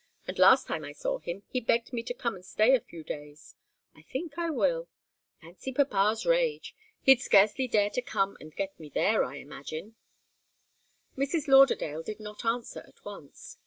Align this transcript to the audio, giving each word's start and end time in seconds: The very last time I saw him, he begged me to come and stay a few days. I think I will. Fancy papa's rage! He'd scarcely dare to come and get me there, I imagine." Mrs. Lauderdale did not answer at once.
The 0.25 0.33
very 0.33 0.41
last 0.47 0.65
time 0.65 0.83
I 0.83 0.93
saw 0.93 1.19
him, 1.19 1.43
he 1.47 1.59
begged 1.61 1.93
me 1.93 2.01
to 2.01 2.13
come 2.15 2.33
and 2.33 2.43
stay 2.43 2.73
a 2.73 2.79
few 2.79 3.03
days. 3.03 3.55
I 3.95 4.01
think 4.01 4.35
I 4.35 4.49
will. 4.49 4.87
Fancy 5.41 5.71
papa's 5.71 6.25
rage! 6.25 6.75
He'd 7.03 7.21
scarcely 7.21 7.67
dare 7.67 7.91
to 7.91 8.01
come 8.01 8.35
and 8.39 8.55
get 8.55 8.79
me 8.79 8.89
there, 8.89 9.23
I 9.23 9.35
imagine." 9.35 9.93
Mrs. 11.15 11.47
Lauderdale 11.47 12.01
did 12.01 12.19
not 12.19 12.43
answer 12.43 12.79
at 12.87 13.05
once. 13.05 13.59